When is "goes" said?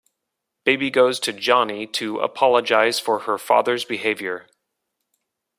0.89-1.19